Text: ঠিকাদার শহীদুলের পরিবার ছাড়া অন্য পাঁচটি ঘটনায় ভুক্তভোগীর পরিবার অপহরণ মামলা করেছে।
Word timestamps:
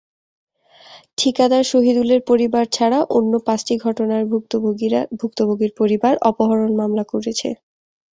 ঠিকাদার 1.17 1.63
শহীদুলের 1.65 2.21
পরিবার 2.29 2.65
ছাড়া 2.71 2.99
অন্য 3.17 3.33
পাঁচটি 3.47 3.73
ঘটনায় 3.85 4.25
ভুক্তভোগীর 5.19 5.71
পরিবার 5.79 6.13
অপহরণ 6.29 6.71
মামলা 6.79 7.03
করেছে। 7.11 7.49